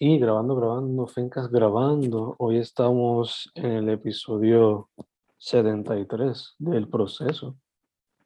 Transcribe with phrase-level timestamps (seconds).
[0.00, 2.36] Y grabando, grabando, Fencas grabando.
[2.38, 4.90] Hoy estamos en el episodio
[5.38, 7.56] 73 del proceso.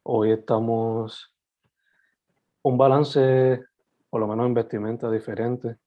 [0.03, 1.35] Hoy estamos
[2.61, 3.59] un balance,
[4.11, 5.77] por lo menos en vestimenta diferente.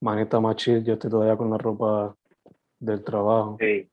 [0.00, 2.16] Manita más chill, yo estoy todavía con la ropa
[2.80, 3.56] del trabajo.
[3.60, 3.88] Sí,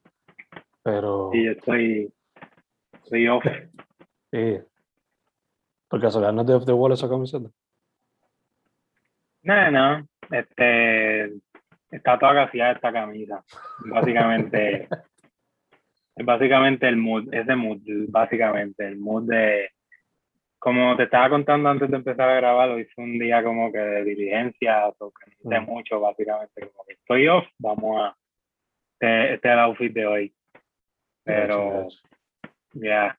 [0.82, 2.14] Pero sí, yo estoy,
[2.94, 3.44] estoy off.
[4.32, 4.58] sí.
[5.88, 7.52] Por casualidad no es de Off the Wall esa camiseta.
[9.48, 11.32] No, no, este,
[11.90, 13.42] está toda gaseada esta camisa.
[13.86, 14.90] Básicamente,
[16.18, 17.80] es básicamente el mood, es de mood,
[18.10, 19.70] básicamente, el mood de,
[20.60, 23.80] como te estaba contando antes de empezar a grabar, hoy fue un día como que
[23.80, 25.66] de diligencia, o que no Mm.
[25.66, 28.18] mucho, básicamente, como que estoy off, vamos a,
[29.00, 30.34] este, este es el outfit de hoy.
[31.24, 31.88] Pero,
[32.74, 33.18] ya,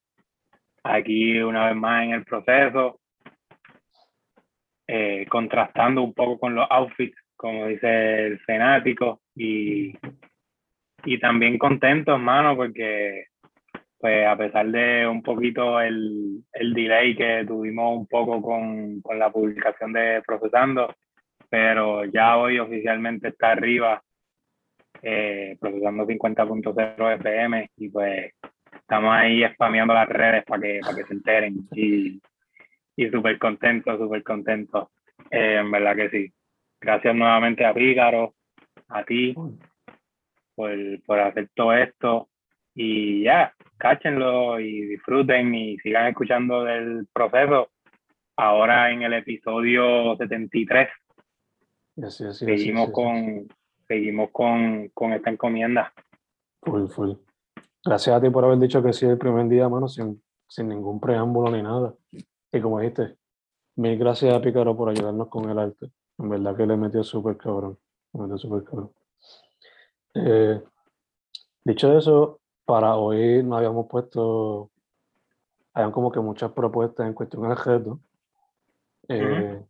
[0.83, 2.98] aquí una vez más en el proceso,
[4.89, 9.95] eh, contrastando un poco con los outfits, como dice el fanático, y,
[11.05, 13.27] y también contento, hermano, porque
[13.99, 19.19] pues a pesar de un poquito el, el delay que tuvimos un poco con, con
[19.19, 20.95] la publicación de Procesando,
[21.51, 24.03] pero ya hoy oficialmente está arriba,
[25.03, 28.33] eh, Procesando 50.0 FM, y pues
[28.73, 31.69] estamos ahí spameando las redes para que, para que se enteren.
[31.73, 32.21] Y,
[32.99, 34.91] y súper contento, súper contento.
[35.31, 36.33] Eh, en verdad que sí.
[36.81, 38.35] Gracias nuevamente a Pícaro,
[38.89, 39.35] a ti,
[40.57, 40.73] por,
[41.07, 42.29] por hacer todo esto.
[42.75, 47.71] Y ya, cáchenlo y disfruten y sigan escuchando del proceso.
[48.37, 50.89] Ahora en el episodio 73
[51.97, 53.47] Y así, así, así, seguimos con
[53.87, 55.93] seguimos con, con esta encomienda.
[56.63, 57.13] Full, full.
[57.85, 61.01] Gracias a ti por haber dicho que sí el primer día, mano, sin, sin ningún
[61.01, 61.95] preámbulo ni nada.
[62.53, 63.17] Y como dijiste,
[63.77, 65.91] mil gracias a Pícaro por ayudarnos con el arte.
[66.19, 67.79] En verdad que le metió súper cabrón.
[68.13, 68.93] Le metió súper cabrón.
[70.15, 70.63] Eh,
[71.65, 74.71] dicho eso, para hoy nos habíamos puesto,
[75.75, 78.01] habían como que muchas propuestas en cuestión al reto.
[79.09, 79.63] Eh,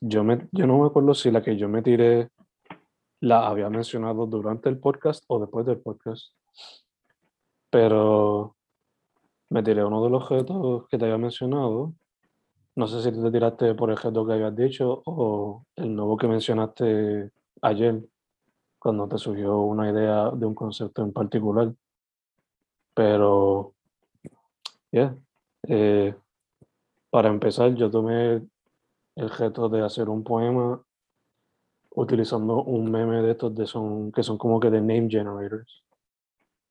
[0.00, 2.30] yo, me, yo no me acuerdo si la que yo me tiré
[3.20, 6.34] la había mencionado durante el podcast o después del podcast.
[7.70, 8.56] Pero
[9.52, 11.92] me tiré uno de los objetos que te había mencionado.
[12.74, 16.26] No sé si te tiraste por el objeto que habías dicho o el nuevo que
[16.26, 17.30] mencionaste
[17.60, 18.00] ayer,
[18.78, 21.70] cuando te surgió una idea de un concepto en particular.
[22.94, 23.74] Pero,
[24.90, 25.14] yeah.
[25.68, 26.14] eh,
[27.10, 28.42] para empezar, yo tomé
[29.16, 30.82] el reto de hacer un poema
[31.90, 35.84] utilizando un meme de estos de son, que son como que de name generators.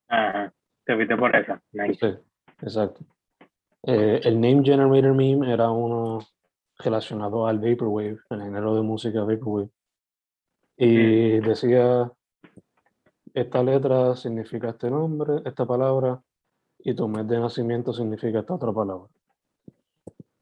[0.08, 0.52] Ajá.
[0.84, 1.62] Te fuiste por esa.
[1.72, 2.00] Nice.
[2.00, 2.31] Sí,
[2.62, 3.04] exacto.
[3.84, 6.20] Eh, el name generator meme era uno
[6.78, 9.70] relacionado al Vaporwave, el género de música Vaporwave.
[10.78, 12.12] Y decía,
[13.34, 16.22] esta letra significa este nombre, esta palabra,
[16.80, 19.08] y tu mes de nacimiento significa esta otra palabra.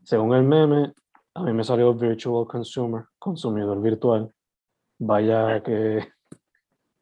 [0.04, 0.94] Según el meme,
[1.34, 4.34] a mí me salió Virtual Consumer, consumidor virtual.
[4.98, 6.08] Vaya que,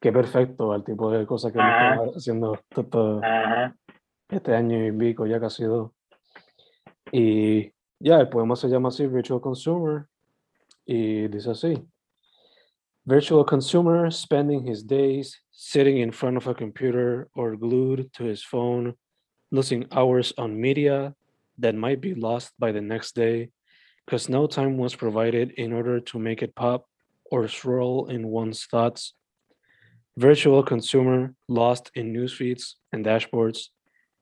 [0.00, 2.58] que perfecto al tipo de cosas que estado haciendo
[3.24, 3.74] Ajá.
[4.28, 5.90] Este año y pico, ya casi dos.
[7.12, 10.06] Y ya, el poema se llama así, Virtual Consumer,
[10.86, 11.82] y dice así.
[13.06, 18.44] Virtual consumer spending his days sitting in front of a computer or glued to his
[18.44, 18.94] phone,
[19.50, 21.14] losing hours on media
[21.56, 23.50] that might be lost by the next day
[24.04, 26.86] because no time was provided in order to make it pop
[27.30, 29.14] or swirl in one's thoughts.
[30.18, 33.68] Virtual consumer lost in newsfeeds and dashboards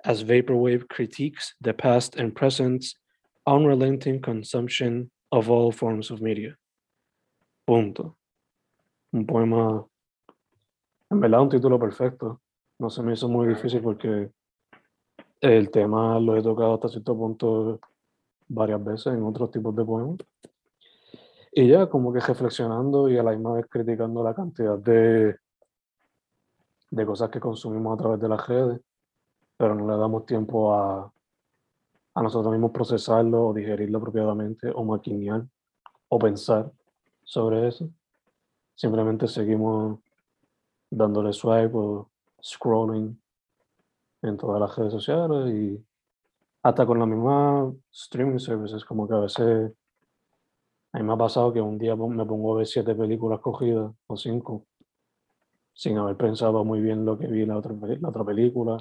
[0.07, 2.87] as Vaporwave critiques the past and present
[3.45, 6.57] unrelenting consumption of all forms of media.
[7.67, 8.17] Punto.
[9.13, 9.85] Un poema,
[11.11, 12.41] en verdad, un título perfecto.
[12.79, 14.31] No se me hizo muy difícil porque
[15.41, 17.81] el tema lo he tocado hasta cierto punto
[18.49, 20.19] varias veces en otros tipos de poemas.
[21.53, 25.37] Y ya, como que reflexionando y a la misma vez criticando la cantidad de,
[26.91, 28.81] de cosas que consumimos a través de las redes
[29.57, 31.13] pero no le damos tiempo a,
[32.15, 35.45] a nosotros mismos procesarlo o digerirlo apropiadamente o maquinear
[36.09, 36.71] o pensar
[37.23, 37.89] sobre eso.
[38.75, 39.99] Simplemente seguimos
[40.91, 42.09] dándole swipe o
[42.43, 43.19] scrolling
[44.23, 45.85] en todas las redes sociales y
[46.63, 49.73] hasta con la misma streaming services, como que a veces
[50.93, 53.93] a mí me ha pasado que un día me pongo a ver siete películas cogidas
[54.07, 54.65] o cinco
[55.75, 58.79] sin haber pensado muy bien lo que vi en la otra, la otra película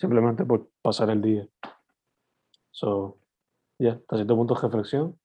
[0.00, 1.46] simplemente por pasar el día.
[2.70, 3.18] So,
[3.78, 5.18] ya, hasta cierto punto reflexión,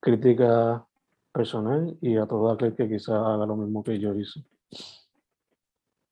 [0.00, 0.84] crítica
[1.32, 4.40] personal y a todo aquel que quizás haga lo mismo que yo hice.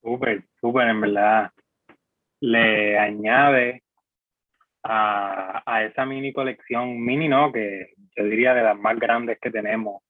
[0.00, 1.50] Súper, súper, en verdad.
[2.40, 3.82] Le añade
[4.84, 9.50] a, a, esa mini colección, mini no, que yo diría de las más grandes que
[9.50, 10.02] tenemos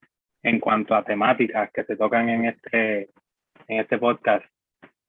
[0.43, 3.11] en cuanto a temáticas que se tocan en este,
[3.69, 4.45] en este podcast,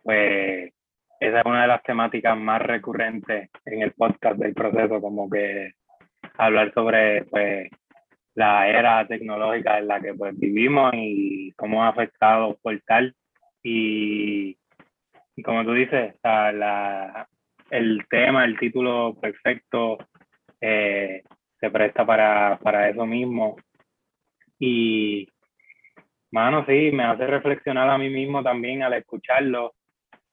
[0.03, 0.74] pues
[1.19, 5.71] esa es una de las temáticas más recurrentes en el podcast del proceso, como que
[6.37, 7.69] hablar sobre pues,
[8.35, 13.15] la era tecnológica en la que pues, vivimos y cómo ha afectado Portal.
[13.63, 14.57] Y,
[15.35, 17.27] y como tú dices, la,
[17.69, 19.97] el tema, el título perfecto
[20.61, 21.23] eh,
[21.59, 23.55] se presta para, para eso mismo.
[24.59, 25.27] Y,
[26.31, 29.73] mano, sí, me hace reflexionar a mí mismo también al escucharlo.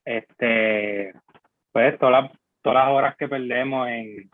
[0.05, 1.13] Este,
[1.73, 2.33] pues todas las,
[2.63, 4.31] todas las horas que perdemos en,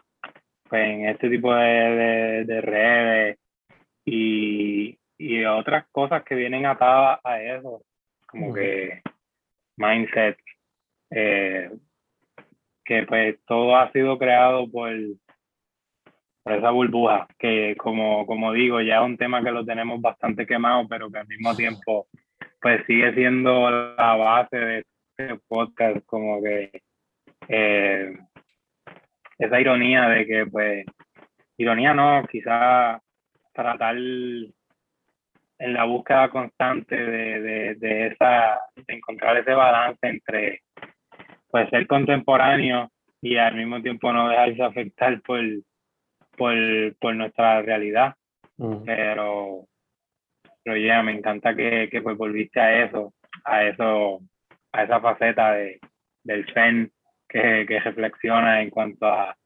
[0.69, 3.39] pues, en este tipo de, de, redes
[4.05, 7.83] y, y, otras cosas que vienen atadas a eso,
[8.27, 9.03] como que
[9.77, 10.39] mindset,
[11.11, 11.71] eh,
[12.85, 14.91] que pues todo ha sido creado por,
[16.43, 20.47] por esa burbuja, que como, como digo, ya es un tema que lo tenemos bastante
[20.47, 22.07] quemado, pero que al mismo tiempo
[22.61, 24.85] pues sigue siendo la base de
[25.19, 26.71] este podcast, como que
[27.49, 28.17] eh,
[29.39, 30.87] esa ironía de que pues,
[31.57, 33.01] ironía no, quizá
[33.53, 34.53] tratar en
[35.59, 40.63] la búsqueda constante de, de, de, esa, de encontrar ese balance entre
[41.51, 45.41] pues ser contemporáneo y al mismo tiempo no dejarse afectar por,
[46.37, 46.55] por,
[47.01, 48.15] por nuestra realidad.
[48.85, 49.67] Pero,
[50.63, 54.21] pero ya, me encanta que, que pues volviste a eso, a eso,
[54.73, 55.81] a esa faceta de,
[56.25, 56.91] del fan
[57.29, 59.37] que, que reflexiona en cuanto a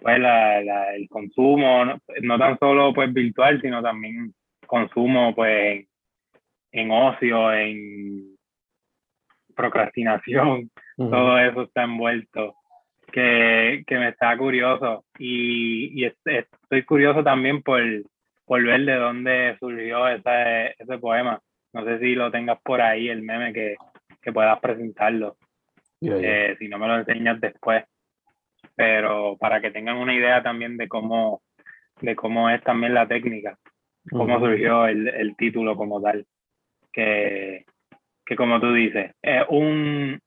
[0.00, 4.34] pues, la, la, el consumo, no, no, tan solo pues virtual, sino también
[4.66, 5.88] consumo pues en,
[6.72, 8.36] en ocio, en
[9.54, 12.56] procrastinación, todo eso está envuelto,
[13.12, 15.04] que, que me está curioso.
[15.18, 17.80] Y, y estoy curioso también por,
[18.44, 21.40] por ver de dónde surgió ese, ese poema.
[21.72, 23.76] No sé si lo tengas por ahí, el meme, que,
[24.24, 25.36] que puedas presentarlo.
[26.00, 27.84] Eh, si no me lo enseñas después.
[28.74, 31.42] Pero para que tengan una idea también de cómo,
[32.00, 33.56] de cómo es también la técnica,
[34.10, 36.26] cómo surgió el, el título como tal.
[36.92, 37.64] Que,
[38.24, 40.18] que como tú dices, es un,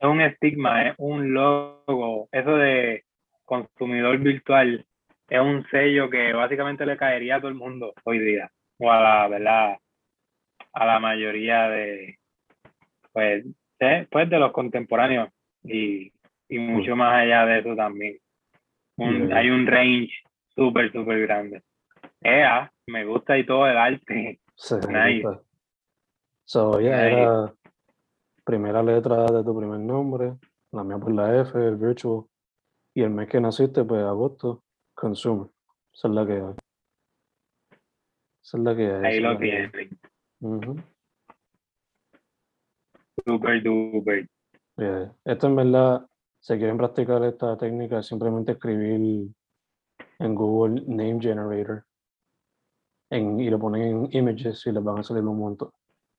[0.00, 3.04] es un estigma, es un logo, eso de
[3.44, 4.84] consumidor virtual
[5.28, 9.00] es un sello que básicamente le caería a todo el mundo hoy día, o a
[9.00, 9.78] la, ¿verdad?
[10.72, 12.18] A la mayoría de,
[13.16, 13.46] pues,
[14.10, 15.30] pues de los contemporáneos
[15.64, 16.12] y,
[16.50, 18.18] y mucho más allá de eso también.
[18.98, 20.12] Hay un range
[20.54, 21.62] súper, súper grande.
[22.22, 24.38] Ea, me gusta y todo el arte.
[24.90, 25.26] nice.
[26.44, 27.54] So, yeah, era
[28.44, 30.34] primera letra de tu primer nombre,
[30.72, 32.24] la mía por la F, el virtual,
[32.94, 34.62] y el mes que naciste, pues agosto,
[34.94, 35.48] consumer.
[35.90, 36.54] Esa es la que hay.
[38.42, 39.04] Esa es la que hay.
[39.04, 39.38] Ahí lo
[43.26, 43.62] tienes.
[43.62, 44.28] Super duper.
[45.24, 46.06] Esto en verdad,
[46.40, 49.28] si quieren practicar esta técnica, simplemente escribir
[50.18, 51.84] en Google Name Generator
[53.10, 55.70] en, y lo ponen en images y les van a salir un montón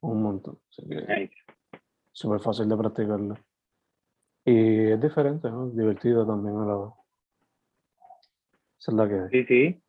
[0.02, 0.60] un montón.
[0.70, 1.32] Así que
[2.12, 3.38] súper fácil de practicarlo.
[4.46, 5.70] Y es diferente, ¿no?
[5.70, 6.94] Divertido también a la.
[8.80, 9.82] Esa es la que Sí, sí.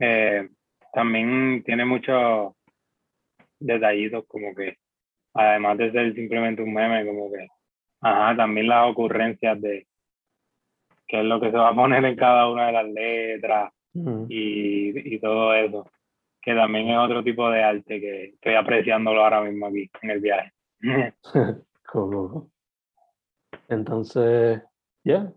[0.00, 0.48] Eh,
[0.92, 2.52] también tiene muchos
[3.58, 4.78] detallitos como que,
[5.34, 7.48] además de ser simplemente un meme, como que,
[8.00, 9.86] ajá, también las ocurrencias de
[11.06, 13.72] qué es lo que se va a poner en cada una de las letras
[14.28, 15.86] y, y todo eso
[16.44, 20.20] que también es otro tipo de arte que estoy apreciándolo ahora mismo aquí en el
[20.20, 20.52] viaje.
[23.68, 24.60] Entonces,
[25.04, 25.32] ya,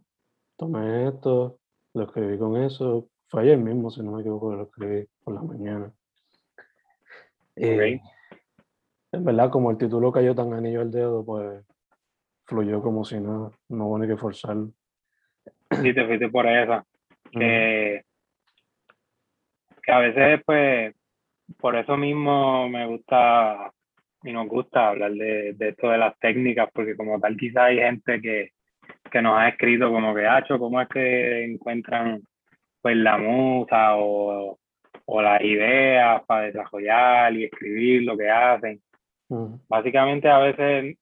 [0.58, 1.60] tomé esto,
[1.94, 3.08] lo escribí con eso.
[3.28, 5.94] Fue ayer mismo, si no me equivoco, lo escribí por la mañana.
[7.56, 8.02] Eh,
[9.12, 11.64] en verdad, como el título cayó tan anillo al dedo, pues
[12.46, 14.72] fluyó como si nada, no hubo ni que forzarlo.
[15.82, 16.86] Sí, te fuiste por esa.
[17.32, 18.04] Que,
[19.84, 20.96] que a veces, pues,
[21.60, 23.72] por eso mismo me gusta
[24.24, 27.78] y nos gusta hablar de, de esto de las técnicas, porque como tal quizá hay
[27.78, 28.52] gente que,
[29.12, 32.22] que nos ha escrito como que, Hacho, ¿cómo es que encuentran
[32.82, 34.58] pues la musa o,
[35.06, 38.82] o las ideas para desarrollar y escribir lo que hacen?
[39.68, 40.98] Básicamente a veces,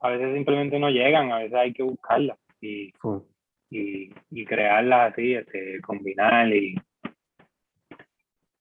[0.00, 2.92] a veces simplemente no llegan, a veces hay que buscarlas y,
[3.70, 6.76] y, y crearlas así, este, combinar y,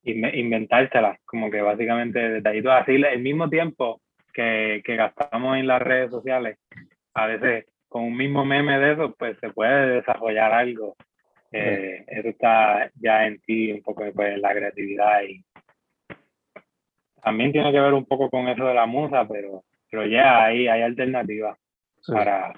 [0.03, 4.01] inventárselas, como que básicamente detallitos así, el mismo tiempo
[4.33, 6.57] que, que gastamos en las redes sociales,
[7.13, 10.95] a veces con un mismo meme de eso, pues se puede desarrollar algo.
[11.51, 15.43] Eh, eso está ya en ti, un poco pues, la creatividad y
[17.23, 20.67] también tiene que ver un poco con eso de la musa, pero, pero ya ahí
[20.67, 21.57] hay alternativas
[22.07, 22.53] para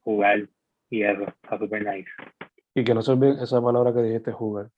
[0.00, 0.48] jugar
[0.90, 2.10] y eso está súper nice.
[2.74, 4.70] Y que no se olvide esa palabra que dijiste, jugar.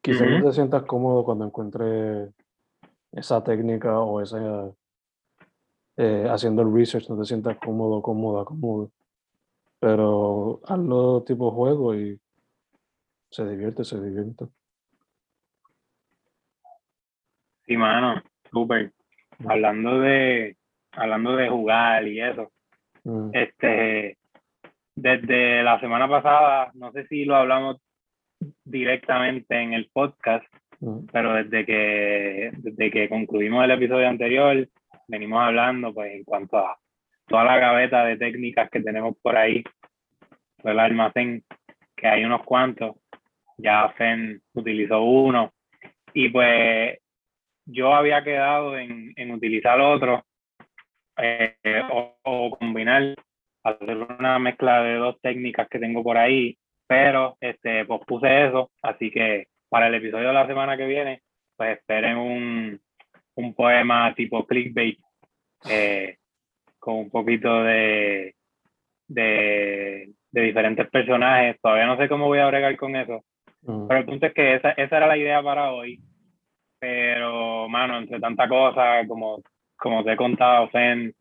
[0.00, 2.30] Quizás no te sientas cómodo cuando encuentres
[3.12, 4.70] esa técnica o esa
[5.96, 8.92] eh, haciendo el research, no te sientas cómodo, cómoda, cómodo.
[9.80, 12.20] Pero hazlo tipo juego y
[13.30, 14.46] se divierte, se divierte.
[17.68, 18.92] Sí, mano, súper.
[19.46, 20.56] Hablando de,
[20.92, 22.50] hablando de jugar y eso.
[23.04, 23.28] Mm.
[23.34, 24.16] Este,
[24.96, 27.76] desde la semana pasada, no sé si lo hablamos
[28.64, 30.46] directamente en el podcast,
[30.80, 31.08] mm.
[31.12, 34.66] pero desde que, desde que concluimos el episodio anterior,
[35.06, 36.78] venimos hablando pues en cuanto a
[37.26, 39.62] toda la gaveta de técnicas que tenemos por ahí,
[40.64, 41.44] el almacén,
[41.94, 42.96] que hay unos cuantos,
[43.58, 45.52] ya FEN utilizó uno,
[46.14, 46.98] y pues
[47.68, 50.24] yo había quedado en, en utilizar otro
[51.18, 51.54] eh,
[52.24, 53.14] o, combinar,
[53.62, 56.56] hacer una mezcla de dos técnicas que tengo por ahí,
[56.86, 61.22] pero este, pues puse eso, así que para el episodio de la semana que viene,
[61.56, 62.80] pues esperen un,
[63.34, 64.98] un poema tipo clickbait
[65.68, 66.16] eh,
[66.78, 68.34] con un poquito de,
[69.08, 71.60] de, de, diferentes personajes.
[71.60, 73.24] Todavía no sé cómo voy a bregar con eso.
[73.62, 73.88] Mm.
[73.88, 76.00] Pero el punto es que esa, esa era la idea para hoy.
[76.80, 79.42] Pero, mano, entre tanta cosa, como,
[79.76, 81.14] como te he contado, Fen,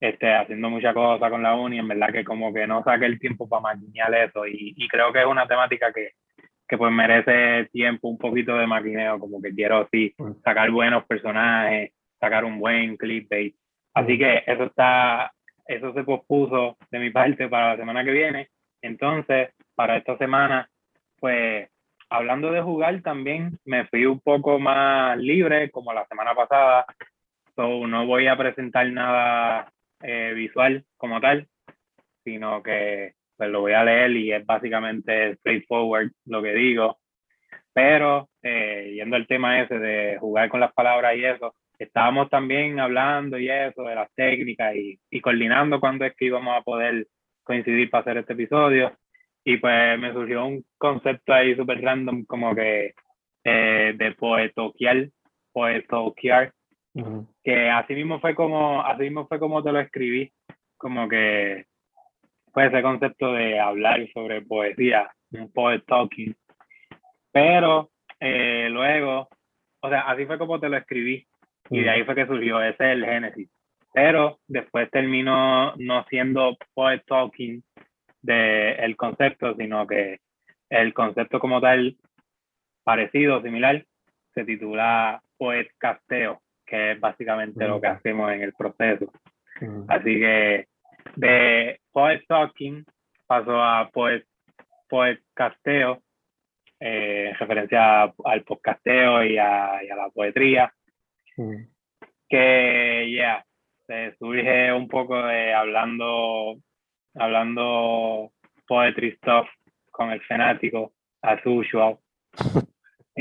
[0.00, 3.18] este, haciendo mucha cosa con la uni, en verdad que como que no saqué el
[3.18, 4.46] tiempo para maquinear eso.
[4.46, 6.12] Y, y creo que es una temática que,
[6.68, 11.92] que pues merece tiempo, un poquito de maquineo, como que quiero sí sacar buenos personajes,
[12.20, 13.56] sacar un buen clickbait.
[13.94, 15.32] Así que eso está,
[15.66, 18.50] eso se pospuso de mi parte para la semana que viene.
[18.82, 20.68] Entonces, para esta semana,
[21.18, 21.68] pues
[22.10, 26.86] hablando de jugar también, me fui un poco más libre como la semana pasada.
[27.54, 29.72] So, no voy a presentar nada
[30.02, 31.48] eh, visual como tal,
[32.24, 36.98] sino que pues lo voy a leer y es básicamente straightforward lo que digo.
[37.72, 42.80] Pero eh, yendo al tema ese de jugar con las palabras y eso, estábamos también
[42.80, 47.06] hablando y eso de las técnicas y, y coordinando cuándo es que íbamos a poder
[47.44, 48.92] coincidir para hacer este episodio.
[49.44, 52.94] Y pues me surgió un concepto ahí súper random como que
[53.44, 55.12] eh, de poetoquial,
[55.52, 56.52] poetoquiar,
[57.44, 60.32] que así mismo fue como, así mismo fue como te lo escribí,
[60.76, 61.66] como que
[62.52, 66.34] fue ese concepto de hablar sobre poesía, un poet talking.
[67.32, 67.90] Pero
[68.20, 69.28] eh, luego,
[69.80, 71.26] o sea, así fue como te lo escribí
[71.70, 73.50] y de ahí fue que surgió, ese es el génesis.
[73.92, 77.62] Pero después terminó no siendo poet talking
[78.22, 80.20] del el concepto, sino que
[80.70, 81.96] el concepto como tal,
[82.84, 83.84] parecido, similar,
[84.34, 89.10] se titula poet casteo, que es básicamente lo que hacemos en el proceso.
[89.88, 90.66] Así que
[91.16, 92.84] de Poet Talking
[93.26, 94.24] pasó a Poet,
[94.88, 96.02] poet Casteo,
[96.80, 100.72] eh, en referencia al podcasteo y a, y a la poetría.
[101.36, 101.62] Mm.
[102.28, 103.44] Que ya,
[103.86, 106.56] se surge un poco de hablando,
[107.14, 108.32] hablando
[108.66, 109.48] poetry stuff
[109.90, 111.98] con el fanático, as usual.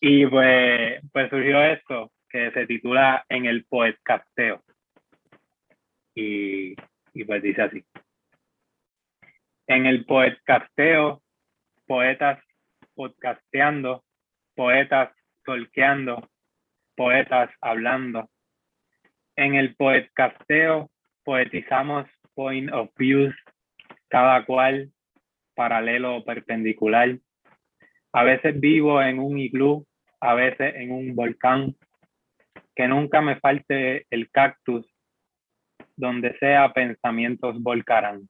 [0.00, 4.62] y pues, pues surgió esto, que se titula En el Poetcasteo.
[6.14, 6.74] Y
[7.14, 7.84] y pues dice así.
[9.66, 11.22] En el poetcasteo,
[11.86, 12.42] poetas
[12.94, 14.04] podcasteando,
[14.54, 15.14] poetas
[15.44, 16.28] tolqueando,
[16.96, 18.28] poetas hablando.
[19.36, 20.90] En el poetcasteo
[21.24, 23.34] poetizamos point of views,
[24.08, 24.90] cada cual
[25.54, 27.18] paralelo o perpendicular.
[28.12, 29.86] A veces vivo en un iglú,
[30.20, 31.74] a veces en un volcán.
[32.74, 34.86] Que nunca me falte el cactus
[35.96, 38.28] donde sea pensamientos volcarán.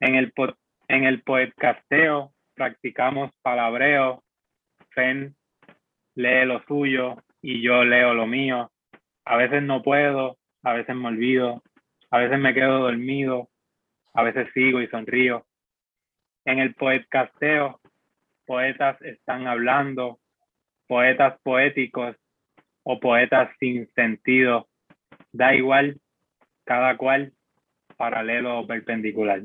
[0.00, 0.32] En el,
[0.88, 1.22] en el
[2.54, 4.22] practicamos palabreo,
[4.90, 5.34] Fen
[6.14, 8.70] lee lo suyo y yo leo lo mío.
[9.24, 11.62] A veces no puedo, a veces me olvido,
[12.14, 13.48] a veces me quedo dormido,
[14.12, 15.44] a veces sigo y sonrío.
[16.44, 17.80] En el poetcasteo,
[18.46, 20.20] poetas están hablando,
[20.86, 22.14] poetas poéticos
[22.84, 24.68] o poetas sin sentido.
[25.32, 26.00] Da igual
[26.62, 27.32] cada cual
[27.96, 29.42] paralelo o perpendicular.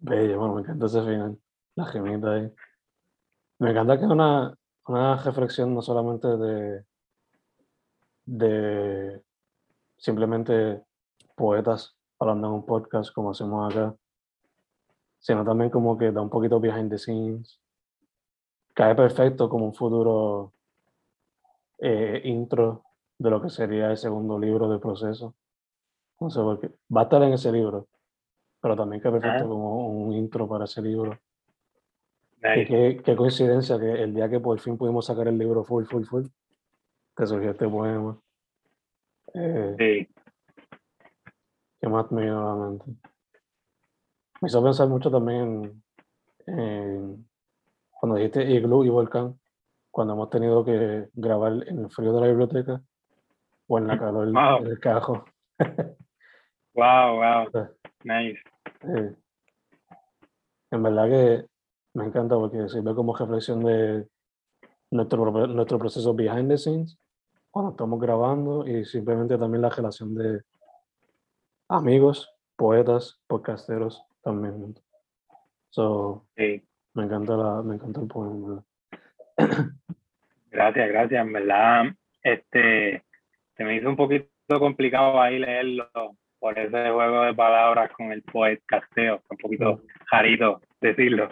[0.00, 1.38] Bello, bueno, me encanta ese final.
[1.74, 2.52] La gemita ahí.
[3.60, 4.54] Me encanta que es una,
[4.86, 6.84] una reflexión no solamente de,
[8.26, 9.22] de
[9.96, 10.82] simplemente
[11.38, 13.94] poetas hablando en un podcast como hacemos acá,
[15.18, 17.60] sino también como que da un poquito behind the scenes.
[18.74, 20.52] Cae perfecto como un futuro
[21.78, 22.84] eh, intro
[23.18, 25.34] de lo que sería el segundo libro del proceso.
[26.20, 26.70] No sé por qué.
[26.94, 27.86] Va a estar en ese libro,
[28.60, 29.48] pero también cae perfecto Ajá.
[29.48, 31.18] como un intro para ese libro.
[32.42, 32.66] Y Nice.
[32.66, 36.04] qué, qué coincidencia que el día que por fin pudimos sacar el libro full, full,
[36.04, 36.26] full,
[37.16, 38.16] que surgió este poema.
[39.34, 40.08] Eh, Sí,
[41.80, 42.84] ¿Qué más me vino a la mente?
[44.40, 45.82] Me hizo pensar mucho también
[46.46, 47.28] en, en
[47.90, 49.38] cuando dijiste iglú y volcán,
[49.90, 52.80] cuando hemos tenido que grabar en el frío de la biblioteca
[53.66, 54.64] o en la calor Wow.
[54.64, 55.24] del cajo.
[56.74, 57.48] wow, wow,
[58.04, 58.40] nice.
[58.82, 59.14] Eh,
[60.70, 61.46] en verdad que
[61.94, 64.06] me encanta porque sirve como reflexión de
[64.90, 66.98] nuestro, nuestro proceso behind the scenes,
[67.50, 70.42] cuando estamos grabando y simplemente también la relación de
[71.68, 74.74] amigos, poetas, podcasteros también.
[75.70, 76.62] So, Sí,
[76.94, 78.64] me encanta, la, me encanta el poema.
[80.50, 81.26] gracias, gracias.
[81.26, 81.84] En verdad,
[82.22, 83.04] este,
[83.56, 85.88] se me hizo un poquito complicado ahí leerlo
[86.38, 91.28] por ese juego de palabras con el podcasteo, un poquito jarito decirlo,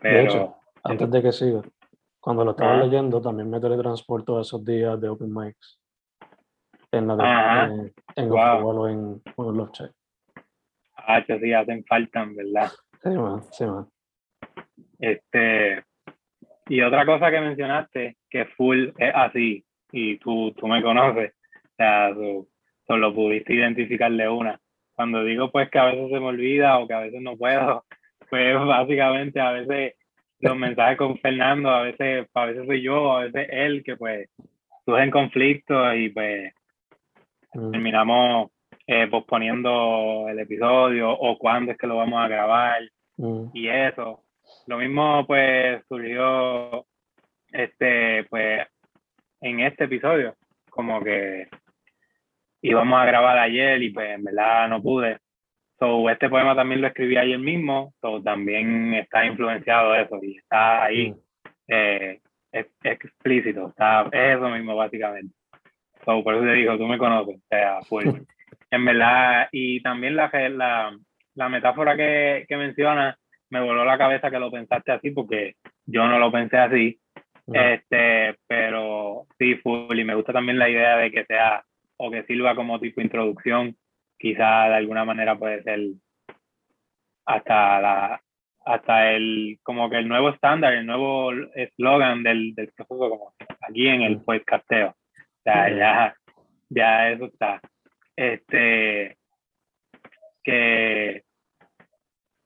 [0.00, 1.62] pero hecho, Antes de que siga,
[2.20, 2.84] cuando lo estaba Ajá.
[2.84, 5.80] leyendo también me teletransporto a esos días de open mics
[6.96, 7.64] en la de, Ajá.
[7.66, 8.68] en, en Wow.
[8.68, 9.90] O en, o en Love Check.
[10.96, 12.70] ah, que sí hacen falta, verdad.
[13.02, 13.86] Sí, man, sí, man.
[14.98, 15.82] Este,
[16.68, 21.76] y otra cosa que mencionaste, que full es así, y tú, tú me conoces, o
[21.76, 22.48] sea, tú-
[22.86, 24.60] tú lo pudiste identificar de una.
[24.94, 27.84] Cuando digo pues que a veces se me olvida o que a veces no puedo,
[28.30, 29.94] pues básicamente a veces
[30.40, 34.28] los mensajes con Fernando, a veces, a veces soy yo, a veces él, que pues
[34.84, 36.52] surgen conflictos y pues
[37.54, 38.50] Mm, terminamos
[38.86, 42.82] eh, posponiendo el episodio o cuándo es que lo vamos a grabar
[43.16, 44.22] mm, y eso.
[44.66, 46.84] Lo mismo pues surgió
[47.50, 48.66] este pues
[49.40, 50.34] en este episodio,
[50.70, 51.48] como que
[52.62, 55.18] íbamos a grabar ayer y pues en verdad no pude.
[55.78, 60.84] So, este poema también lo escribí ayer mismo, so, también está influenciado eso y está
[60.84, 61.16] ahí mm.
[61.68, 62.20] eh,
[62.52, 65.34] es, explícito, está es eso mismo básicamente.
[66.04, 68.04] So, por eso te digo, tú me conoces, o sea, full.
[68.70, 70.96] en verdad, y también la, la,
[71.34, 73.16] la metáfora que, que mencionas,
[73.50, 75.54] me voló la cabeza que lo pensaste así, porque
[75.86, 76.98] yo no lo pensé así,
[77.46, 81.62] Mm, este, pero sí, full, y me gusta también la idea de que sea,
[81.98, 83.76] o que sirva como tipo introducción,
[84.18, 85.80] quizá de alguna manera puede ser
[87.26, 88.20] hasta la
[88.66, 93.34] hasta el como que el nuevo estándar, el nuevo eslogan del, del proceso como
[93.68, 94.24] aquí en el Mm.
[94.24, 94.94] podcasteo.
[95.44, 96.16] Sea, ya,
[96.70, 97.60] ya eso está.
[98.16, 99.16] Este
[100.42, 101.22] que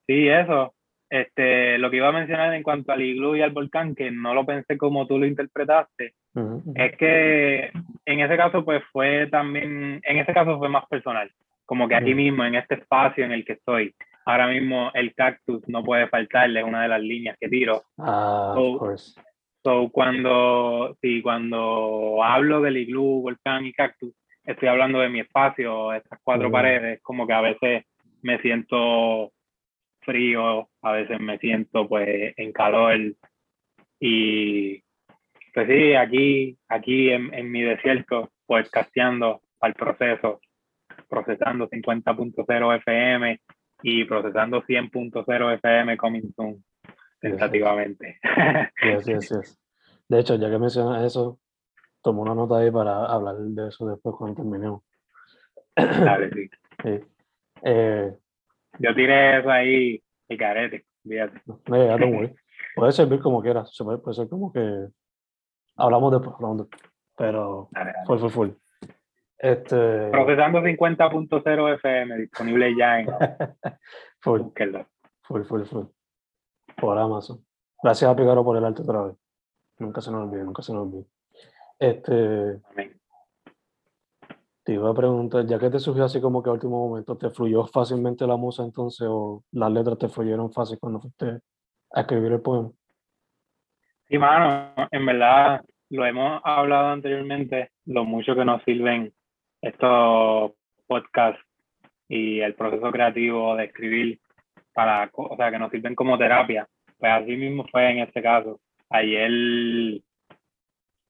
[0.06, 0.74] sí, eso.
[1.11, 4.34] Este, lo que iba a mencionar en cuanto al iglú y al volcán, que no
[4.34, 6.72] lo pensé como tú lo interpretaste, mm, mm.
[6.74, 7.70] es que
[8.04, 11.30] en ese caso pues fue también, en ese caso fue más personal,
[11.64, 12.16] como que aquí Mm.
[12.16, 13.94] mismo, en este espacio en el que estoy,
[14.26, 17.82] ahora mismo el cactus no puede faltarle, es una de las líneas que tiro.
[17.98, 19.18] Ah, So, of course.
[19.62, 25.92] So, cuando, sí, cuando hablo del iglú, volcán y cactus, estoy hablando de mi espacio,
[25.92, 26.53] estas cuatro Mm.
[26.53, 27.85] paredes, como que a veces
[28.23, 29.33] me siento
[30.01, 32.99] frío, a veces me siento pues en calor
[34.01, 34.83] y
[35.53, 40.40] pues sí, aquí, aquí en, en mi desierto, pues casteando al proceso,
[41.09, 43.40] procesando 50.0 FM
[43.83, 46.64] y procesando 100.0 FM coming soon,
[47.20, 48.18] tentativamente.
[48.83, 49.61] Yes, yes, yes.
[50.09, 51.38] De hecho, ya que mencionas eso,
[52.02, 54.83] tomo una nota ahí para hablar de eso después cuando terminemos.
[55.76, 56.50] Dale, sí.
[56.81, 57.00] Sí.
[57.64, 58.16] Eh,
[58.78, 61.42] Yo tiré eso ahí y carete, fíjate.
[61.66, 62.35] ya, don't worry.
[62.76, 63.74] Puede servir como quieras.
[63.74, 64.87] Se puede, puede ser como que
[65.76, 66.83] hablamos después, después.
[67.16, 68.07] Pero Dale, dale.
[68.07, 68.48] full, full, full.
[69.38, 73.07] Este, Procesando 50.0 FM, disponible ya en
[74.20, 74.42] full,
[75.26, 75.85] full, full, full.
[76.81, 77.45] Por Amazon.
[77.83, 79.17] Gracias a Pigaro por el arte otra vez.
[79.79, 81.07] Nunca se nos olvide, nunca se nos olvide.
[81.79, 83.01] Este, Amén.
[84.64, 87.31] te iba a preguntar, ya que te surgió así como que a último momento, ¿te
[87.31, 91.41] fluyó fácilmente la musa entonces o las letras te fluyeron fácil cuando fuiste
[91.93, 92.71] a escribir el poema?
[94.09, 99.12] Sí, mano, en verdad lo hemos hablado anteriormente, lo mucho que nos sirven
[99.62, 100.53] estos
[100.87, 101.43] podcasts
[102.09, 104.21] y el proceso creativo de escribir
[104.79, 106.69] para, o sea, que nos sirven como terapia.
[106.99, 108.61] Pues así mismo fue en este caso.
[108.88, 109.29] ayer,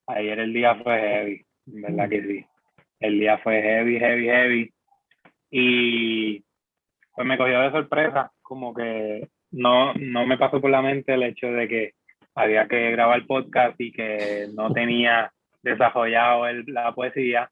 [0.07, 2.47] ayer el día fue heavy, verdad que sí.
[2.99, 4.73] El día fue heavy, heavy, heavy.
[5.51, 6.43] Y
[7.15, 11.25] pues me cogió de sorpresa, como que no, no me pasó por la mente el
[11.25, 11.93] hecho de que
[12.35, 15.31] había que grabar podcast y que no tenía
[15.63, 17.51] desarrollado el, la poesía.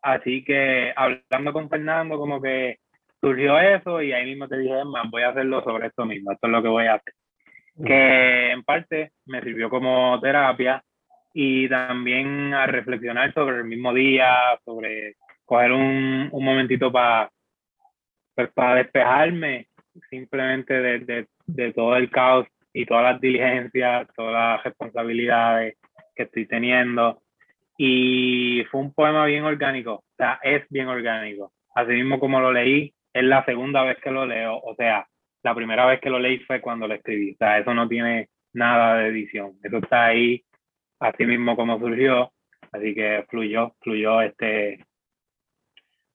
[0.00, 2.78] Así que hablando con Fernando, como que
[3.22, 6.48] surgió eso y ahí mismo te dije, más voy a hacerlo sobre esto mismo, esto
[6.48, 7.14] es lo que voy a hacer.
[7.84, 10.82] Que en parte me sirvió como terapia
[11.32, 17.30] y también a reflexionar sobre el mismo día, sobre coger un, un momentito para
[18.34, 19.68] pues, para despejarme
[20.10, 25.76] simplemente de, de, de todo el caos y todas las diligencias, todas las responsabilidades
[26.14, 27.22] que estoy teniendo.
[27.78, 31.52] Y fue un poema bien orgánico, o sea, es bien orgánico.
[31.74, 35.06] Así mismo como lo leí, es la segunda vez que lo leo, o sea,
[35.42, 38.28] la primera vez que lo leí fue cuando lo escribí, o sea, eso no tiene
[38.52, 40.44] nada de edición, eso está ahí,
[41.00, 42.32] así mismo como surgió,
[42.70, 44.84] así que fluyó, fluyó este,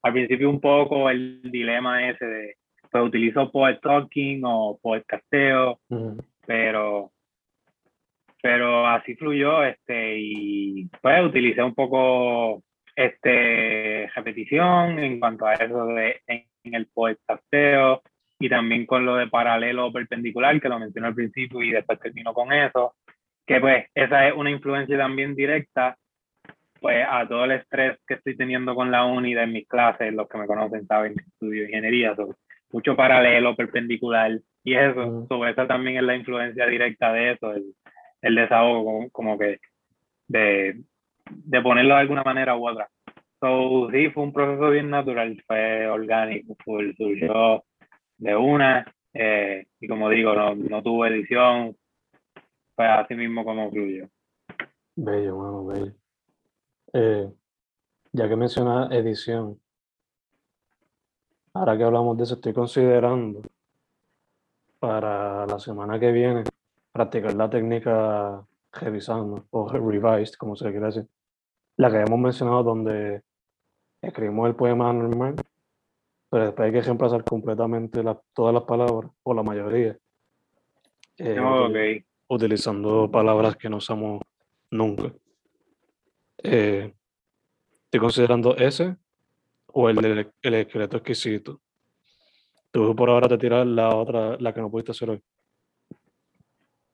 [0.02, 2.56] al principio un poco el dilema ese de,
[2.90, 5.80] pues utilizo Poet Talking o Poet Casteo,
[6.46, 7.12] pero,
[8.42, 12.64] pero así fluyó, este, y pues utilicé un poco
[12.96, 18.02] este, repetición en cuanto a eso de en, el Poet Casteo
[18.40, 22.34] y también con lo de paralelo perpendicular que lo mencioné al principio y después termino
[22.34, 22.96] con eso,
[23.46, 25.98] que pues esa es una influencia también directa
[26.80, 30.28] pues a todo el estrés que estoy teniendo con la uni de mis clases, los
[30.28, 32.16] que me conocen saben que estudio ingeniería,
[32.72, 37.74] mucho paralelo, perpendicular, y eso, sobre eso también es la influencia directa de eso, el,
[38.22, 39.60] el desahogo, como, que
[40.28, 40.82] de,
[41.30, 42.90] de, ponerlo de alguna manera u otra.
[43.40, 47.64] So, sí, fue un proceso bien natural, fue orgánico, fue, surgió
[48.18, 51.78] de una, eh, y como digo, no, no tuvo edición,
[52.76, 54.10] fue así mismo como fluyó.
[54.96, 55.94] Bello, bueno, bello.
[56.94, 57.32] Eh,
[58.12, 59.60] ya que menciona edición,
[61.54, 63.42] ahora que hablamos de eso, estoy considerando
[64.80, 66.44] para la semana que viene
[66.92, 71.08] practicar la técnica revisando o revised, como se quiere decir,
[71.78, 73.22] la que hemos mencionado donde
[74.02, 75.36] escribimos el poema normal,
[76.30, 79.98] pero después hay que reemplazar completamente todas las palabras, o la mayoría,
[81.18, 84.22] eh, utilizando palabras que no usamos
[84.70, 85.12] nunca.
[86.44, 86.94] Eh,
[87.86, 88.96] estoy considerando ese
[89.68, 91.60] o el del el esqueleto exquisito.
[92.72, 95.22] Tú por ahora te tiras la otra, la que no pudiste hacer hoy.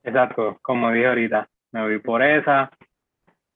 [0.03, 2.69] Exacto, como dije ahorita, me voy por esa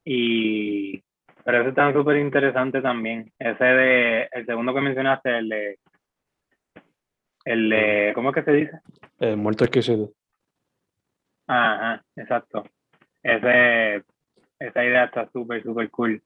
[0.03, 1.03] y
[1.47, 3.31] pero ese está súper interesante también.
[3.39, 5.79] Ese de, el segundo que mencionaste, el de,
[7.45, 8.79] el de, ¿cómo es que se dice?
[9.17, 10.11] El muerto exquisito.
[11.47, 12.65] Ajá, exacto.
[13.23, 14.03] Ese,
[14.59, 16.21] esa idea está súper, súper cool.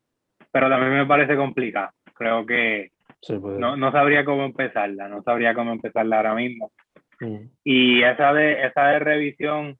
[0.52, 1.94] Pero también me parece complicada.
[2.16, 2.90] Creo que
[3.28, 3.60] pues.
[3.60, 6.72] no, no, sabría cómo empezarla, no sabría cómo empezarla ahora mismo.
[7.20, 7.46] Mm.
[7.64, 9.78] Y esa de, esa de revisión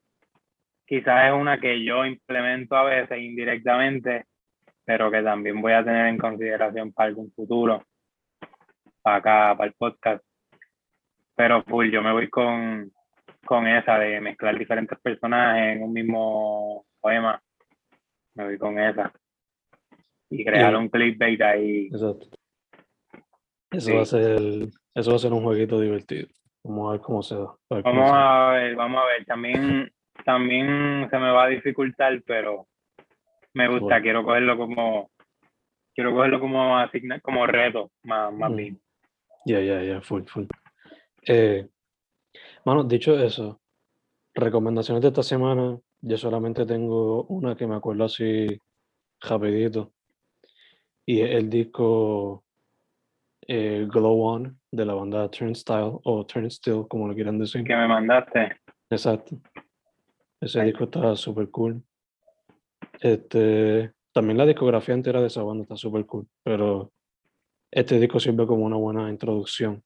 [0.86, 4.26] quizás es una que yo implemento a veces indirectamente,
[4.84, 7.82] pero que también voy a tener en consideración para algún futuro,
[9.02, 10.24] para acá, para el podcast.
[11.34, 12.90] Pero full, yo me voy con,
[13.44, 17.40] con esa de mezclar diferentes personajes en un mismo poema
[18.34, 19.12] me voy con esa.
[20.30, 21.86] Y crear un clickbait ahí.
[21.86, 22.28] Exacto.
[23.70, 24.40] Eso, va a ser,
[24.94, 26.28] eso va a ser un jueguito divertido.
[26.64, 27.54] Vamos a ver cómo se da.
[27.68, 29.26] Vamos a ver, vamos a ver.
[29.26, 29.92] También,
[30.24, 32.66] también se me va a dificultar, pero
[33.54, 34.00] me gusta.
[34.00, 35.10] Quiero cogerlo como,
[35.94, 38.56] quiero cogerlo como asigna, como reto, más, más mm.
[38.56, 38.80] bien.
[39.44, 40.46] Ya, ya, ya, full, full.
[41.26, 41.68] Eh,
[42.64, 43.60] mano, dicho eso,
[44.34, 48.46] recomendaciones de esta semana, yo solamente tengo una que me acuerdo así
[49.20, 49.92] rapidito.
[51.04, 52.44] Y es el disco
[53.46, 57.64] eh, Glow On de la banda Turnstile o Turnstile, como lo quieran decir.
[57.64, 58.56] Que me mandaste.
[58.88, 59.36] Exacto.
[60.40, 61.82] Ese disco está súper cool.
[63.02, 66.92] Este, también la discografía entera de esa banda está súper cool, pero
[67.68, 69.82] este disco sirve como una buena introducción.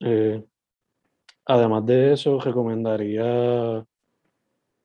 [0.00, 0.42] Eh,
[1.44, 3.84] además de eso, recomendaría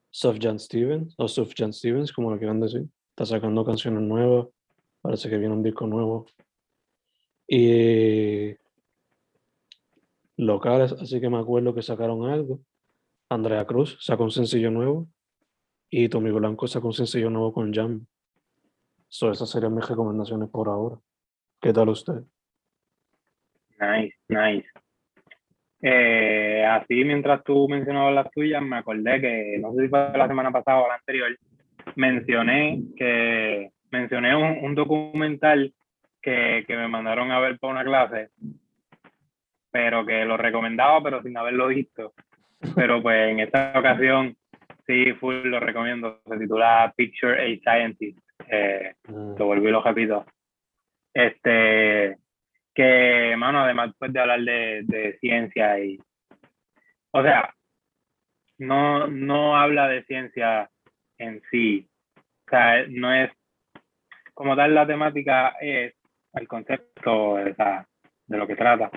[0.09, 2.85] Sufjan Stevens, o Sufjan Stevens, como lo quieran decir.
[3.11, 4.47] Está sacando canciones nuevas.
[5.01, 6.25] Parece que viene un disco nuevo.
[7.47, 8.55] Y
[10.35, 12.59] locales, así que me acuerdo que sacaron algo.
[13.29, 15.07] Andrea Cruz sacó un sencillo nuevo.
[15.89, 18.05] Y Tommy Blanco sacó un sencillo nuevo con Jam.
[19.07, 20.97] So, esas serían mis recomendaciones por ahora.
[21.59, 22.21] ¿Qué tal usted?
[23.79, 24.67] Nice, nice.
[25.81, 30.27] Eh, así, mientras tú mencionabas las tuyas, me acordé que, no sé si fue la
[30.27, 31.37] semana pasada o la anterior,
[31.95, 35.73] mencioné que mencioné un, documental
[36.21, 38.29] que, que, me mandaron a ver para una clase,
[39.71, 42.13] pero que lo recomendaba, pero sin haberlo visto.
[42.75, 44.35] Pero pues en esta ocasión,
[44.89, 46.19] sí, full lo recomiendo.
[46.25, 48.17] Se titula Picture a Scientist.
[48.49, 49.35] Eh, mm.
[49.37, 50.25] Lo volví y lo repito.
[51.13, 52.17] Este,
[52.73, 55.99] que, mano, además pues, de hablar de, de ciencia y,
[57.11, 57.53] o sea,
[58.57, 60.69] no, no habla de ciencia
[61.19, 61.87] en sí.
[62.47, 63.31] O sea, no es
[64.33, 65.93] como tal la temática es
[66.33, 67.85] el concepto o sea,
[68.25, 68.89] de lo que trata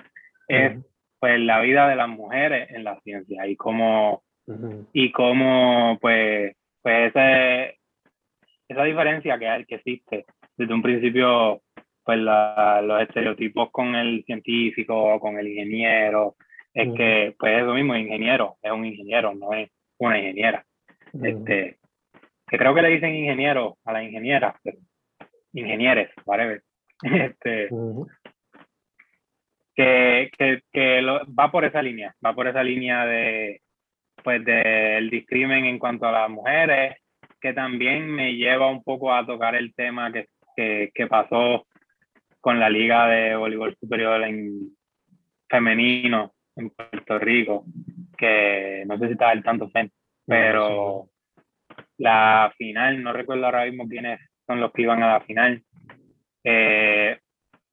[0.47, 0.79] es
[1.19, 4.23] pues la vida de las mujeres en la ciencia y cómo
[4.93, 7.65] y cómo pues pues esa,
[8.69, 11.63] esa diferencia que hay que existe desde un principio
[12.05, 16.37] pues los estereotipos con el científico con el ingeniero
[16.75, 20.65] es que pues es lo mismo ingeniero es un ingeniero no es una ingeniera.
[21.13, 21.79] Este
[22.49, 24.79] que creo que le dicen ingeniero a la ingeniera pero
[25.53, 26.63] ingenieres whatever.
[27.03, 27.69] Este
[29.75, 33.63] que, que, que lo, va por esa línea, va por esa línea de
[34.23, 36.97] pues del discrimen en cuanto a las mujeres,
[37.41, 41.67] que también me lleva un poco a tocar el tema que, que, que pasó
[42.41, 44.77] con la Liga de Voleibol Superior en
[45.49, 47.65] femenino en Puerto Rico,
[48.17, 49.71] que no sé si está el tanto,
[50.27, 51.09] pero
[51.99, 55.63] la final, no recuerdo ahora mismo quiénes son los que iban a la final,
[56.45, 57.19] eh,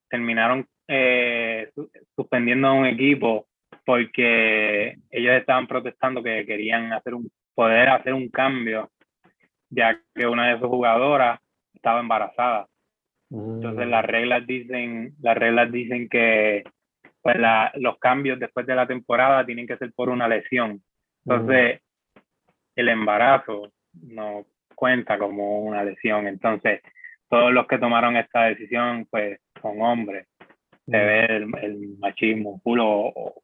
[0.08, 1.70] terminaron eh,
[2.16, 3.46] suspendiendo a un equipo
[3.84, 8.90] porque ellos estaban protestando que querían hacer un, poder hacer un cambio,
[9.68, 11.40] ya que una de sus jugadoras
[11.74, 12.66] estaba embarazada.
[13.30, 14.08] Entonces las mm.
[14.08, 16.64] reglas dicen, las reglas dicen que
[17.22, 20.82] pues la, los cambios después de la temporada tienen que ser por una lesión.
[21.24, 21.80] Entonces,
[22.74, 26.26] el embarazo no cuenta como una lesión.
[26.26, 26.80] Entonces,
[27.28, 30.26] todos los que tomaron esta decisión, pues, son hombres
[30.86, 31.30] de ver
[31.62, 33.42] el, machismo o,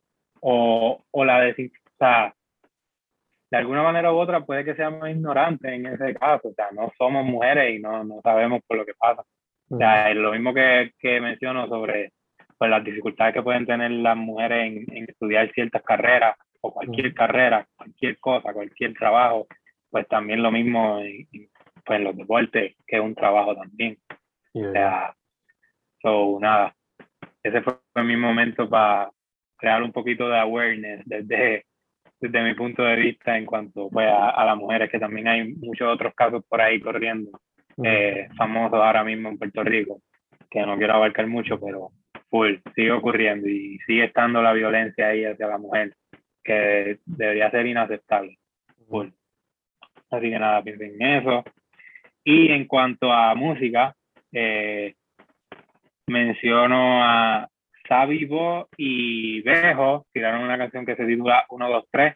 [0.48, 6.14] o, o, la de, de alguna manera u otra puede que seamos ignorantes en ese
[6.14, 9.24] caso, o sea, no somos mujeres y no, no sabemos por lo que pasa.
[9.68, 12.12] O sea, es lo mismo que, que menciono sobre
[12.56, 17.12] pues, las dificultades que pueden tener las mujeres en, en estudiar ciertas carreras o cualquier
[17.12, 19.48] carrera, cualquier cosa, cualquier trabajo,
[19.90, 21.26] pues también lo mismo en,
[21.84, 23.98] pues, en los deportes, que es un trabajo también.
[24.54, 25.12] O sea,
[26.00, 26.72] so, nada,
[27.42, 29.10] ese fue mi momento para
[29.56, 31.64] crear un poquito de awareness desde,
[32.20, 35.92] desde mi punto de vista en cuanto pues, a, las mujeres, que también hay muchos
[35.92, 37.30] otros casos por ahí corriendo,
[37.82, 40.00] eh, famosos ahora mismo en Puerto Rico,
[40.50, 41.90] que no quiero abarcar mucho, pero
[42.30, 45.94] full, sigue ocurriendo y sigue estando la violencia ahí hacia la mujer,
[46.42, 48.38] que debería ser inaceptable.
[48.88, 49.08] Full.
[50.10, 51.44] Así que nada, piensen en eso.
[52.24, 53.94] Y en cuanto a música,
[54.32, 54.94] eh,
[56.06, 57.48] menciono a
[57.86, 62.14] Sabibo y Bejo, tiraron una canción que se titula 1, 2, 3.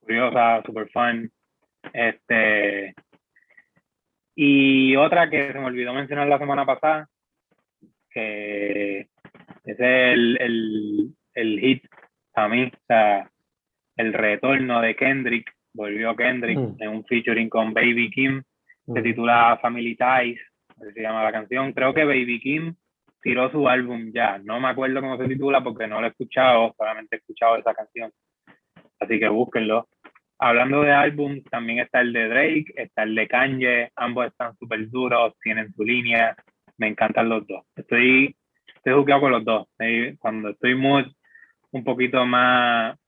[0.00, 1.30] Curiosa, super fun.
[1.92, 2.94] Este,
[4.34, 7.08] y otra que se me olvidó mencionar la semana pasada,
[8.10, 9.00] que
[9.64, 11.84] es el, el, el hit
[12.34, 13.30] a mí, o sea,
[13.96, 16.76] el retorno de Kendrick, volvió Kendrick mm.
[16.78, 18.42] en un featuring con Baby Kim,
[18.86, 19.02] se mm.
[19.02, 20.40] titula Family Ties
[20.94, 21.72] se llama la canción.
[21.72, 22.74] Creo que Baby Kim
[23.20, 24.38] tiró su álbum ya.
[24.38, 27.74] No me acuerdo cómo se titula porque no lo he escuchado, solamente he escuchado esa
[27.74, 28.10] canción.
[28.98, 29.88] Así que búsquenlo.
[30.38, 33.90] Hablando de álbum, también está el de Drake, está el de Kanye.
[33.96, 36.34] Ambos están súper duros, tienen su línea.
[36.78, 37.64] Me encantan los dos.
[37.76, 38.36] Estoy,
[38.74, 39.68] estoy jugado con los dos.
[40.18, 41.14] Cuando estoy muy,
[41.72, 42.98] un poquito más,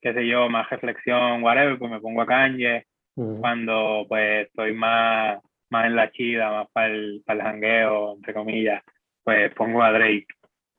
[0.00, 2.86] qué sé yo, más reflexión, whatever, pues me pongo a Kanye.
[3.14, 5.38] Cuando pues estoy más
[5.72, 8.82] más en la chida, más para el, para el jangueo, entre comillas,
[9.24, 10.26] pues pongo a Drake.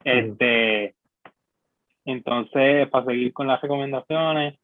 [0.03, 0.95] Este,
[2.05, 4.59] entonces, para seguir con las recomendaciones,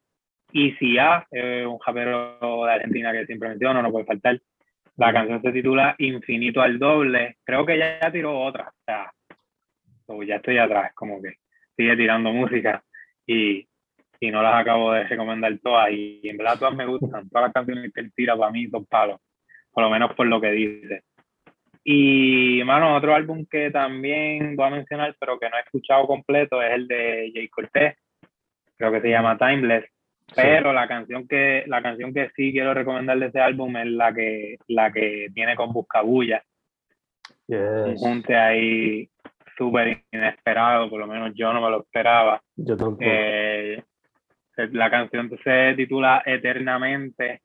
[0.52, 4.40] ICA, eh, un japero de Argentina que siempre menciono, no puede faltar.
[4.96, 7.38] La canción se titula Infinito al doble.
[7.44, 8.68] Creo que ya tiró otra.
[8.68, 9.12] O sea,
[10.26, 11.34] ya estoy atrás, como que
[11.76, 12.82] sigue tirando música
[13.26, 13.66] y,
[14.18, 15.90] y no las acabo de recomendar todas.
[15.92, 17.28] Y en verdad todas me gustan.
[17.30, 19.20] Todas las canciones que él tira para mí son palos
[19.72, 21.04] por lo menos por lo que dice.
[21.82, 26.62] Y, mano, otro álbum que también voy a mencionar, pero que no he escuchado completo,
[26.62, 27.96] es el de Jay Cortez,
[28.76, 29.84] creo que se llama Timeless.
[30.34, 34.14] Pero la canción que la canción que sí quiero recomendar de ese álbum es la
[34.14, 36.44] que la que tiene con Buscabulla.
[37.48, 37.58] Yes.
[37.58, 39.10] Un junte ahí
[39.56, 42.40] súper inesperado, por lo menos yo no me lo esperaba.
[42.54, 43.02] Yo tampoco.
[43.04, 43.82] Eh,
[44.56, 47.40] la canción se titula Eternamente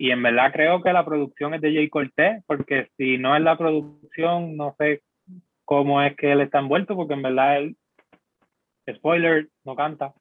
[0.00, 3.42] y en verdad creo que la producción es de Jay Cortés, porque si no es
[3.42, 5.02] la producción, no sé
[5.66, 7.76] cómo es que él está envuelto, porque en verdad él,
[8.96, 10.14] spoiler, no canta.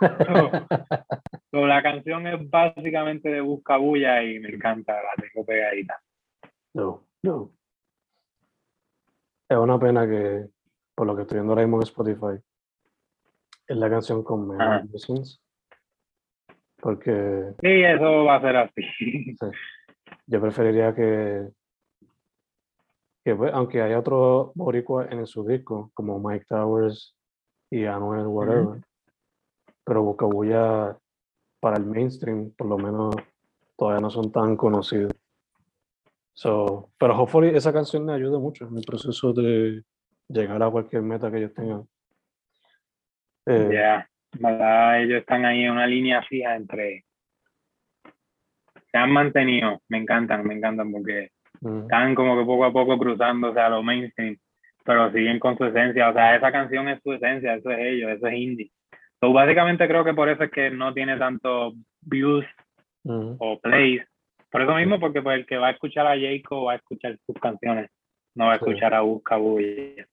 [1.50, 6.00] la canción es básicamente de Busca Bulla y me encanta, la tengo pegadita.
[6.74, 7.50] No, no.
[9.48, 10.46] Es una pena que,
[10.94, 12.40] por lo que estoy viendo ahora mismo en Spotify,
[13.66, 15.42] es la canción con menos.
[16.84, 17.54] Porque.
[17.62, 19.34] Sí, eso va a ser así.
[20.26, 21.48] Yo preferiría que.
[23.24, 27.16] que pues, aunque haya otro boricua en su disco, como Mike Towers
[27.70, 28.82] y Anuel, whatever.
[29.82, 30.94] Pero Bocabulla
[31.58, 33.16] para el mainstream, por lo menos,
[33.78, 35.12] todavía no son tan conocidos.
[36.34, 39.82] So, pero hopefully esa canción me ayuda mucho en el proceso de
[40.28, 41.88] llegar a cualquier meta que ellos tengan.
[43.46, 44.04] Eh,
[44.38, 47.04] ellos están ahí en una línea fija entre.
[48.90, 53.58] Se han mantenido, me encantan, me encantan porque están como que poco a poco cruzándose
[53.58, 54.36] a lo mainstream,
[54.84, 56.10] pero siguen con su esencia.
[56.10, 58.70] O sea, esa canción es su esencia, eso es ellos, eso es indie.
[59.20, 62.44] So, básicamente creo que por eso es que no tiene tanto views
[63.04, 64.02] o plays.
[64.50, 67.18] Por eso mismo, porque pues, el que va a escuchar a Jacob va a escuchar
[67.26, 67.90] sus canciones,
[68.34, 70.06] no va a escuchar a Busca Bulla.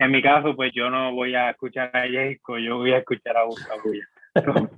[0.00, 3.36] En mi caso, pues yo no voy a escuchar a Jacob, yo voy a escuchar
[3.36, 4.08] a Busca Bulla.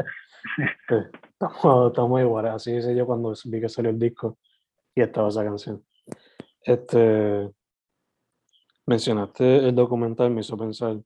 [1.30, 4.36] estamos, estamos iguales, así hice yo cuando vi que salió el disco
[4.96, 5.84] y estaba esa canción.
[6.60, 7.48] Este,
[8.84, 10.96] mencionaste el documental, me hizo pensar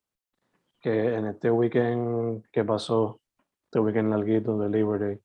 [0.81, 3.21] que en este weekend que pasó,
[3.65, 5.19] este weekend larguito de Labor Day,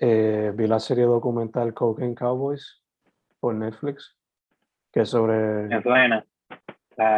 [0.00, 2.82] eh, vi la serie documental Cocaine Cowboys
[3.40, 4.16] por Netflix,
[4.90, 5.64] que es sobre...
[5.64, 6.24] Me suena,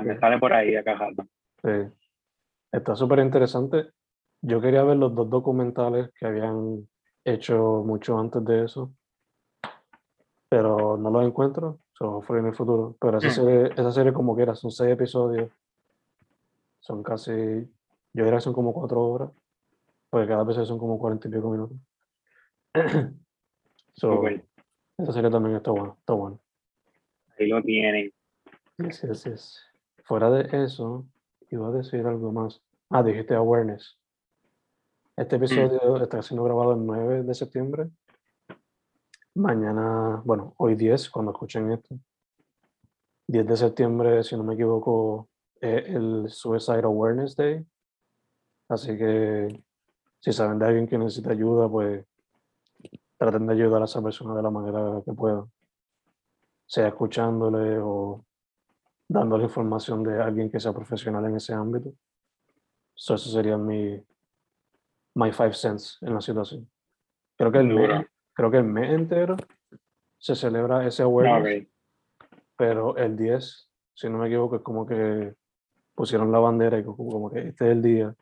[0.02, 0.98] me sale por ahí acá.
[1.62, 1.92] Sí.
[2.72, 3.90] Está súper interesante.
[4.42, 6.88] Yo quería ver los dos documentales que habían
[7.24, 8.92] hecho mucho antes de eso,
[10.48, 12.96] pero no los encuentro, so fue en el futuro.
[13.00, 13.30] Pero esa, mm.
[13.30, 15.50] serie, esa serie como que era, son seis episodios
[16.86, 19.30] son casi, yo diría que son como cuatro horas,
[20.08, 21.76] porque cada vez son como cuarenta y pico minutos.
[23.96, 24.22] so,
[24.96, 26.36] Esa serie también está buena, está buena.
[27.38, 28.12] Ahí lo tienen.
[28.78, 29.30] Sí.
[30.04, 31.06] Fuera de eso,
[31.50, 32.60] iba a decir algo más.
[32.90, 33.96] Ah, dijiste awareness.
[35.16, 35.42] Este mm.
[35.42, 37.88] episodio está siendo grabado el 9 de septiembre.
[39.34, 41.98] Mañana, bueno, hoy 10, cuando escuchen esto.
[43.28, 45.28] 10 de septiembre, si no me equivoco,
[45.60, 47.66] el Suicide Awareness Day.
[48.68, 49.64] Así que
[50.20, 52.04] si saben de alguien que necesita ayuda, pues
[53.16, 55.50] traten de ayudar a esa persona de la manera que puedan.
[56.66, 58.25] Sea escuchándole o
[59.08, 61.92] dándole información de alguien que sea profesional en ese ámbito.
[62.94, 64.02] eso sería mi
[65.14, 66.68] my five cents en la situación.
[67.36, 69.36] Creo que el, mes, creo que el mes entero
[70.18, 71.68] se celebra ese awareness,
[72.56, 75.34] pero el 10, si no me equivoco, es como que
[75.94, 78.14] pusieron la bandera y como que este es el día,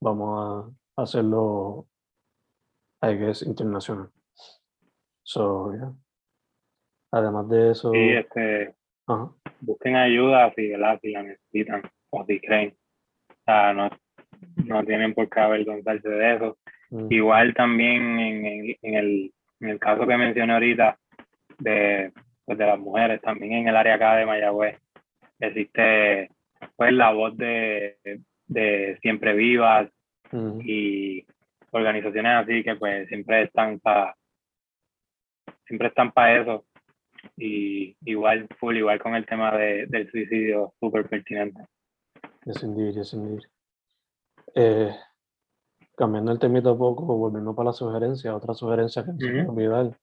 [0.00, 1.86] vamos a hacerlo,
[3.02, 4.10] I guess, internacional.
[5.22, 5.92] So, yeah.
[7.12, 7.90] Además de eso...
[7.92, 8.76] Sí, este,
[9.60, 10.76] busquen ayuda si, si
[11.12, 12.74] la necesitan o si creen.
[13.28, 13.90] O sea, no,
[14.64, 16.58] no tienen por qué avergonzarse de eso.
[16.90, 17.06] Mm.
[17.10, 20.98] Igual también en, en, el, en el caso que mencioné ahorita
[21.58, 22.12] de,
[22.44, 24.78] pues de las mujeres, también en el área acá de Mayagüez
[25.40, 26.30] existe
[26.76, 27.96] pues la voz de,
[28.46, 29.90] de Siempre Vivas
[30.62, 31.24] y
[31.72, 34.14] organizaciones así que pues siempre están para
[35.66, 36.64] siempre están para eso
[37.36, 41.64] y igual full igual con el tema de, del suicidio súper pertinente.
[42.44, 43.40] Yes indeed yes indeed
[44.54, 44.94] eh,
[45.96, 49.98] cambiando el temita un poco volviendo para la sugerencia otra sugerencia que me olvidar.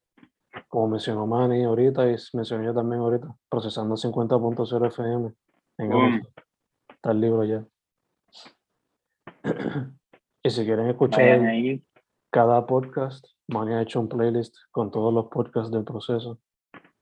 [0.69, 5.33] Como mencionó Manny ahorita y mencioné yo también ahorita procesando 50.0 FM
[5.77, 6.21] en
[6.89, 7.63] Está el libro ya.
[10.43, 11.41] y si quieren escuchar
[12.31, 16.39] cada podcast, Mani ha hecho un playlist con todos los podcasts del proceso,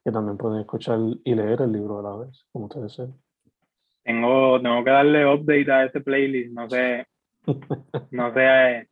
[0.06, 3.16] que también pueden escuchar y leer el libro a la vez, como ustedes saben.
[4.04, 7.08] Tengo, tengo que darle update a ese playlist, no sé,
[8.12, 8.88] no sé,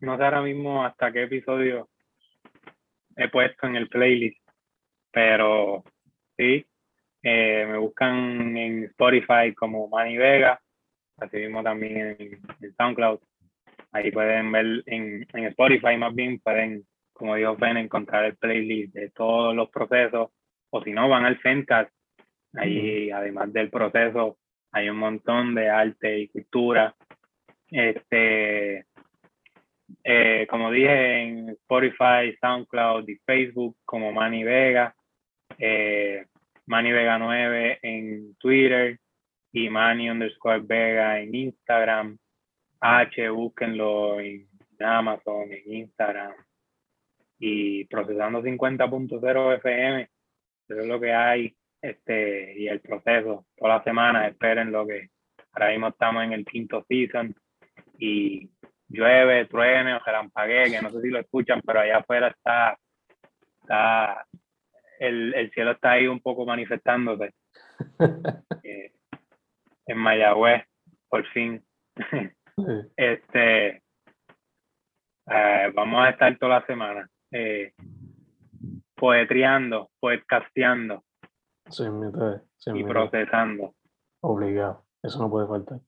[0.00, 1.88] no sé ahora mismo hasta qué episodio
[3.16, 4.46] he puesto en el playlist,
[5.10, 5.82] pero
[6.36, 6.66] sí,
[7.22, 10.60] eh, me buscan en Spotify como Manny Vega,
[11.16, 13.20] así mismo también en, SoundCloud.
[13.92, 16.84] Ahí pueden ver en, en, Spotify más bien, pueden,
[17.14, 20.30] como dijo Ben, encontrar el playlist de todos los procesos.
[20.70, 21.90] O si no, van al Fencast
[22.56, 24.38] Ahí, además del proceso,
[24.70, 26.94] hay un montón de arte y cultura.
[27.68, 28.86] Este,
[30.04, 34.94] eh, como dije, en Spotify, SoundCloud y Facebook, como Manny Vega,
[35.58, 36.26] eh,
[36.66, 38.98] Manny Vega 9 en Twitter
[39.52, 42.16] y Manny underscore Vega en Instagram.
[42.80, 44.46] H, búsquenlo en
[44.78, 46.34] Amazon, en Instagram.
[47.46, 50.08] Y procesando 50.0 FM,
[50.66, 53.44] eso es lo que hay este, y el proceso.
[53.54, 55.10] Toda la semana esperen lo que
[55.52, 57.34] ahora mismo estamos en el quinto season
[57.98, 58.50] y
[58.88, 62.78] llueve, truene o relampaguee, que no sé si lo escuchan, pero allá afuera está,
[63.60, 64.26] está
[64.98, 67.34] el, el cielo está ahí un poco manifestándose.
[68.62, 68.92] Eh,
[69.86, 70.64] en Mayagüez,
[71.10, 71.62] por fin.
[72.96, 73.82] este,
[75.26, 77.72] eh, vamos a estar toda la semana eh,
[78.94, 81.02] poetriando, poetcasteando
[82.66, 83.74] y procesando.
[84.20, 85.80] Obligado, eso no puede faltar.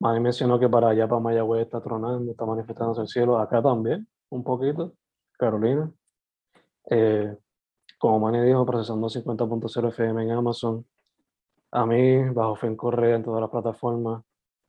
[0.00, 3.38] Manny mencionó que para allá, para Mayagüez, está tronando, está manifestándose el cielo.
[3.38, 4.92] Acá también, un poquito.
[5.38, 5.90] Carolina.
[6.90, 7.34] Eh,
[7.98, 10.84] como Manny dijo, procesando 50.0 FM en Amazon.
[11.70, 14.22] A mí, bajo Fen Correa en todas las plataformas.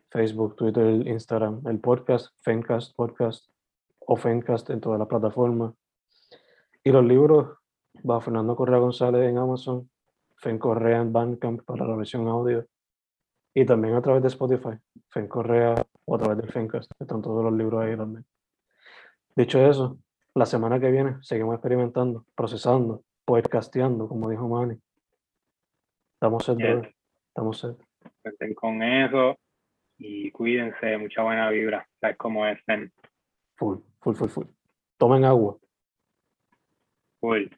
[0.09, 3.49] Facebook, Twitter, Instagram, el podcast, Fencast Podcast
[4.07, 5.73] o Fencast en todas las plataformas.
[6.83, 7.57] Y los libros,
[8.03, 9.89] bajo Fernando Correa González en Amazon,
[10.37, 12.65] Fen Correa en Bandcamp para la versión audio
[13.53, 14.77] y también a través de Spotify,
[15.09, 15.75] Fen Correa
[16.05, 18.25] o a través del Fencast, están todos los libros ahí también.
[19.35, 19.97] Dicho eso,
[20.33, 24.77] la semana que viene seguimos experimentando, procesando, podcasteando, como dijo Manny.
[26.15, 26.59] Estamos set,
[27.29, 28.55] Estamos set.
[28.55, 29.37] con eso
[29.97, 32.59] y cuídense, mucha buena vibra, ¿sabes cómo es?
[33.57, 34.47] Full, full, full, full.
[34.99, 35.57] Tomen agua.
[37.21, 37.49] Full.